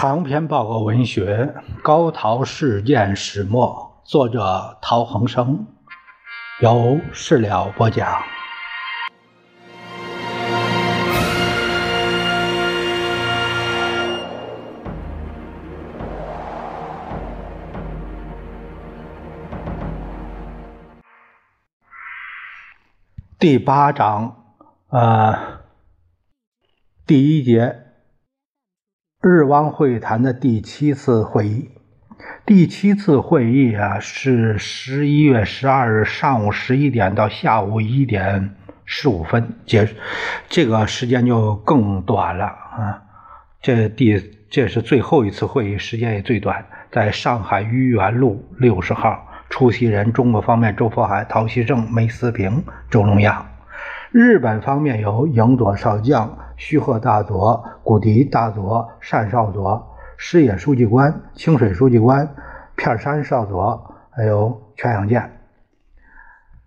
[0.00, 1.52] 长篇报告文学
[1.82, 5.66] 《高陶事件始末》，作者陶恒生，
[6.62, 8.10] 由事了播讲。
[23.38, 24.54] 第八章，
[24.88, 25.60] 呃，
[27.06, 27.89] 第一节。
[29.22, 31.68] 日汪会谈的第七次会议，
[32.46, 38.54] 第七次会议啊是十一月十二日上午十一点到下午一点
[38.86, 39.94] 十五分结束，
[40.48, 43.02] 这个时间就更短了啊。
[43.60, 53.44] 这第这是最后一次会议，时间也最短，在上海愚园路六十号，出席人中国方面周佛海、陶希圣、梅思平、周龙亚。
[54.12, 62.34] 日本方面有影佐少将、须贺大佐、古迪大佐、单少佐、石野书记官、清水书记官、
[62.76, 65.40] 片山少佐，还有全养健。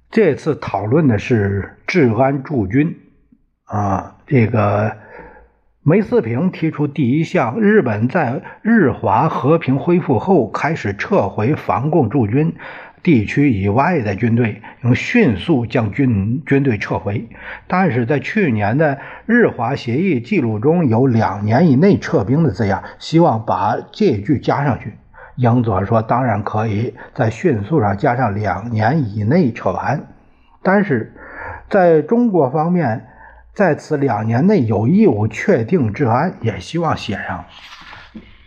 [0.09, 2.97] 这次讨论的是治安驻军
[3.65, 4.97] 啊，这个
[5.83, 12.55] 梅思平提出第一项：日本在日华和平恢复后，开始撤回防共驻军。
[13.03, 17.27] 地区以外的军队能迅速将军军队撤回，
[17.67, 24.93] 但是在去年的日华协议记录中有两年以内撤兵的字样，希望把这句加上去。
[25.35, 30.01] 英佐说：“当然可以在迅速上加上两年以内撤完，
[30.61, 31.13] 但是
[31.69, 33.07] 在中国方面，
[33.53, 37.43] 在此两年内有义务确定治安，也希望写上。”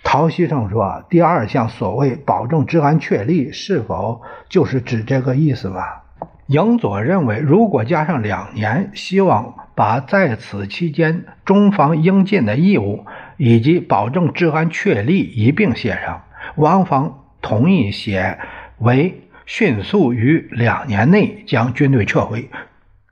[0.08, 6.04] 陶希圣说：“第二项所谓保证治安确立，是否就是指这个意思吧？”
[6.46, 13.04] 影佐认为，如果加上两年，希望把在此期间中方应尽的义务
[13.36, 16.22] 以及保证治安确立一并写上。
[16.54, 18.38] 汪方同意写
[18.78, 22.48] 为迅速于两年内将军队撤回，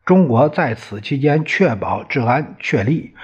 [0.05, 3.15] 中国在此期间确保治安确立。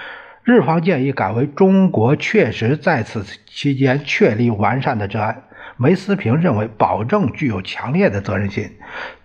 [0.43, 5.43] 日方建议改为中国确实在此期间确立完善的治安。
[5.77, 8.77] 梅思平认为保证具有强烈的责任心，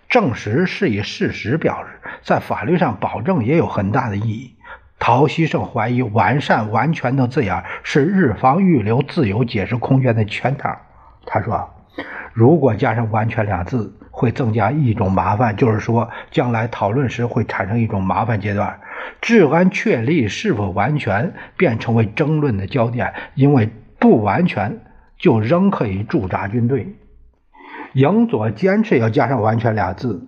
[0.07, 4.55] 证实是以事实表示，在法律上保证也有很大的意义。
[4.99, 10.75] 陶希圣怀疑“完善”“完全”的字眼是日方预留自由解释空间的圈套。
[11.25, 11.69] 他说
[12.33, 18.79] ：“如果加上‘完全’两字，会增加一种麻烦，就是说将来讨论时会产生一种麻烦阶段。”
[19.21, 23.13] 治安确立是否完全，便成为争论的焦点。
[23.35, 23.69] 因为
[23.99, 24.79] 不完全，
[25.17, 26.95] 就仍可以驻扎军队。
[27.93, 30.27] 影佐坚持要加上“完全”俩字，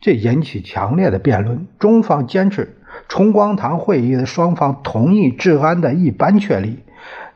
[0.00, 1.66] 这引起强烈的辩论。
[1.78, 2.76] 中方坚持，
[3.08, 6.80] 崇光堂会议的双方同意治安的一般确立，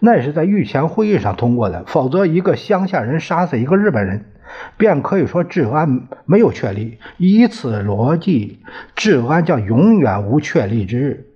[0.01, 1.85] 那是在御前会议上通过的。
[1.87, 4.27] 否则，一个乡下人杀死一个日本人。
[4.77, 8.63] 便可以说治安没有确立，以此逻辑，
[8.95, 11.27] 治安将永远无确立之日。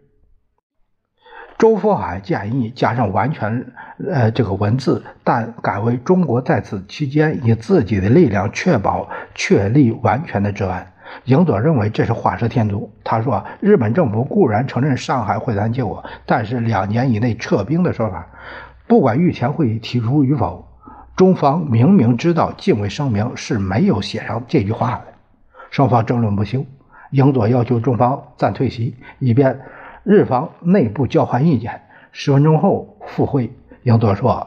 [1.59, 3.73] 周佛海建议加上完全
[4.09, 10.93] 呃这个文字，但改为中国在此期间以自己的力量确保确立完全的治安。
[11.25, 12.93] 影佐认为这是画蛇添足。
[13.03, 18.29] 他说，日本政府固然承认上海会谈结果，但是两年以内撤兵的说法，
[18.87, 20.68] 不管御前会议提出与否。
[21.19, 25.07] 中方明明知道禁卫声明是没有写上这句话的，
[25.69, 26.65] 双方争论不休。
[27.11, 29.59] 英佐要求中方暂退席，以便
[30.05, 31.83] 日方内部交换意见。
[32.13, 33.53] 十分钟后复会，
[33.83, 34.47] 英佐说。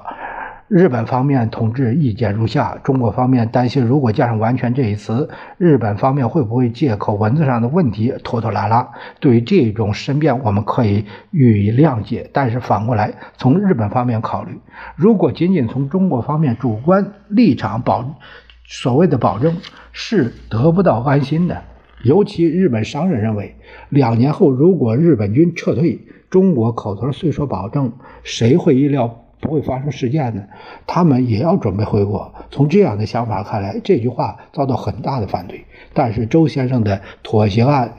[0.72, 8.90] 日本方面同志意见如下：中国方面担心，如果加上“完全”这一词，日本方面会不会借口文字上的问题拖拖拉拉？
[9.20, 12.30] 对于这种申辩，我们可以予以谅解。
[12.32, 14.58] 但是反过来，从日本方面考虑，
[14.96, 18.18] 如果仅仅从中国方面主观立场保
[18.66, 19.54] 所谓的保证，
[19.92, 21.62] 是得不到安心的。
[22.06, 23.58] 尤其日本商人认为，
[23.90, 27.92] 两年后如果日本军撤退，中国口头虽说保证，
[28.24, 29.21] 谁会意料？
[29.42, 30.48] 不会发生事件的，
[30.88, 32.34] 他们也要准备回国。
[32.52, 35.66] 从这样的想法看来，这句话遭到很大的反对。
[35.94, 37.92] 但是周先生的妥协案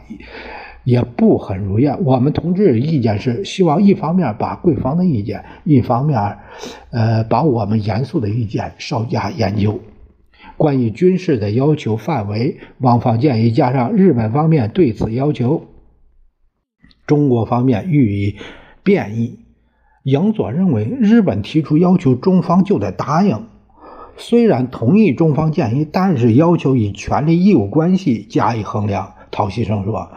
[0.85, 2.03] 也不很如愿。
[2.05, 6.39] 我们同志意见是希望一方面把贵方的意见，一方面，
[6.91, 9.79] 呃，把我们严肃的意见稍加研究。
[10.57, 15.67] 关于军事的要求范围，汪方建议加上日本方面对此要求，
[17.07, 18.37] 中国方面予以
[18.85, 19.42] 变异。
[20.05, 23.45] 影佐认为，日本提出要求，中方就得答应。
[24.17, 29.13] 虽然同意中方建议，但是要求以权利义务关系加以衡量。
[29.31, 30.11] 陶希圣说：“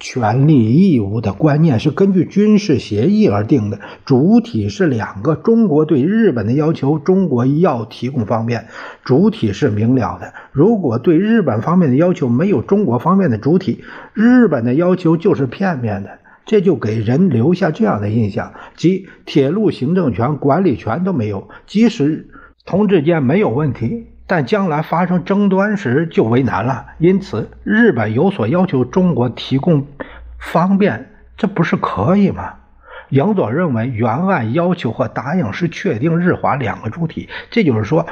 [0.00, 5.34] 权利义务的观念是根据军事协议而定的，主体是两个。
[5.34, 8.64] 中国对日本的要求，中国要提供方便，
[9.04, 10.32] 主体是明了的。
[10.52, 13.84] 如果对日本方面的要求没有中国方面的主体，
[14.14, 16.08] 日本的要求就是片面的，
[16.44, 22.28] 这就给人留下这样的印象：即铁路行政权、管理权都没有，即使
[22.64, 29.86] 同志间没有问题。”但将来发生争端时就为难了，因此日本有所要求，中国提供
[30.38, 32.54] 方便，这不是可以吗？
[33.10, 38.06] 杨佐认为，原案要求和答应是确定日华两个主体，这就是说，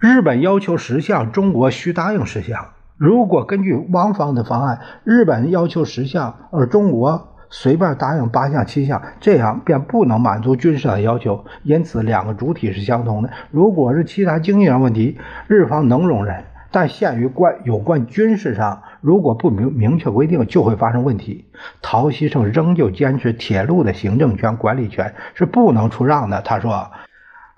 [0.00, 2.70] 日本要求十项，中国需答应十项。
[2.96, 7.33] 如果根据汪方的方案，日本要求十项，而中国。
[7.50, 11.44] 随便答应八项七项，这样便不能满足军事上的要求。
[11.62, 13.30] 因此，两个主体是相同的。
[13.50, 21.44] 如果是其他经济上问题，日方能容忍，但限于关有关军事上，如果不明明确规定，就会发生问题。
[21.80, 26.42] 陶希圣仍旧坚持铁路的行政权、管理权是不能出让的。
[26.42, 26.90] 他说：“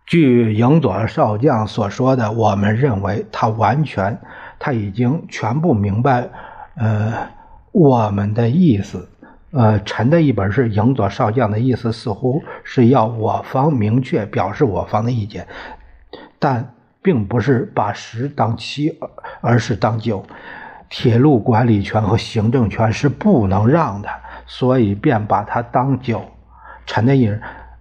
[0.05, 4.19] 据营佐少将所说的，我们认为他完全，
[4.59, 6.29] 他已经全部明白，
[6.77, 7.13] 呃，
[7.73, 9.09] 我们的意思。”
[9.53, 15.47] 呃，陈的一本是营佐少将的意思，似乎是要我方明确表示我方的意见，
[16.39, 18.99] 但并不是把十当七，
[19.41, 20.25] 而是当九。
[20.89, 24.09] 铁路管理权和行政权是不能让的，
[24.47, 26.23] 所以便把它当九。
[26.85, 27.33] 陈的意，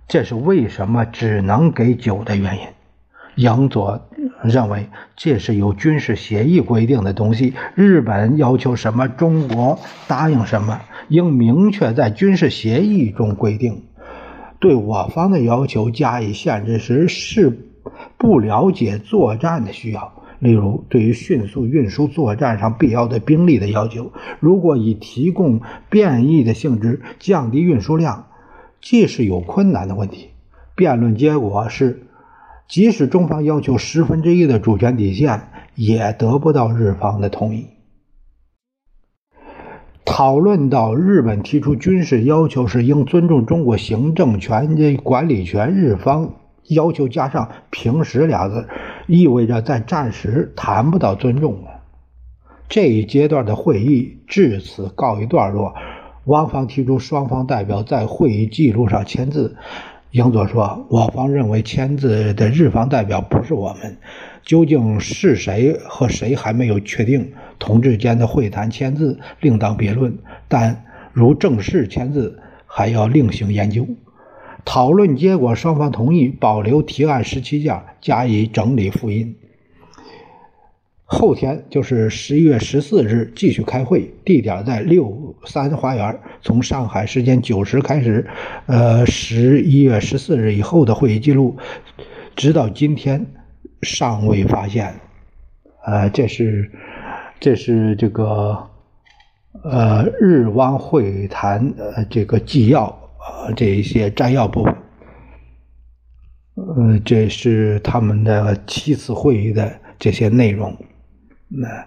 [0.08, 2.68] 这是为什么只能给九的原因。
[3.36, 4.00] 营佐
[4.48, 10.82] 认为这是有军事协议规定的东西，日本要求什么，中国答应什么。
[11.08, 13.84] 应明确在军事协议中规定，
[14.60, 17.60] 对我方的要求加以限制时，是
[18.18, 20.14] 不了解作战的需要。
[20.40, 28.28] 例如，对于迅速运输作战上必要的兵力的要求，如果以提供便宜的性质降低运输量，
[28.82, 30.30] 既是有困难的问题。
[30.76, 32.05] 辩论结果是，
[32.68, 37.68] 即使中方要求十分之一的主权底线，也得不到日方的同意。
[40.04, 46.34] 讨论到日本提出军事要求时应尊重中国行政权的管理权，日方
[46.70, 48.68] 要求加上“平时”俩字，
[49.08, 51.70] 意味着在战时谈不到尊重了。
[52.70, 55.74] 这一阶段的会议至此告一段落。
[56.26, 59.56] 汪方提出双方代表在会议记录上签字。
[60.16, 63.98] 英佐说：“我方认为签字的日方代表不是我们，
[64.46, 67.34] 究竟是谁和谁还没有确定。
[67.60, 70.18] 同志间的会谈签字另当别论，
[70.48, 73.86] 但如正式签字还要另行研究。
[74.64, 79.36] 讨论结果，双方同意保留提案十七件，加以整理复印。”
[81.08, 86.20] 后天就是十一月十四日，继续开会，地点在六三花园。
[86.42, 88.28] 从上海时间九时开始，
[88.66, 91.56] 呃，十一月十四日以后的会议记录，
[92.36, 93.24] 直到今天
[93.84, 94.96] 尚未发现。
[95.86, 96.72] 呃，这是
[97.40, 98.68] 这是这个
[99.64, 102.86] 呃日汪会谈呃这个纪要
[103.20, 104.76] 呃这一些摘要部分。
[106.56, 110.76] 呃，这是他们的七次会议的这些内容。
[111.48, 111.86] 那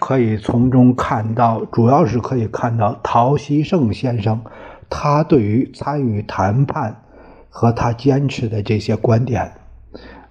[0.00, 4.42] 可以从中看到，主要是可以看到陶希圣先生
[4.88, 7.02] 他对于参与谈判
[7.50, 9.52] 和他坚持的这些观点，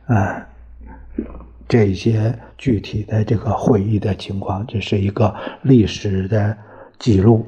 [0.07, 0.43] 嗯，
[1.67, 6.57] 这些具体的这个会议的情况，这是一个历史的
[6.97, 7.45] 记录。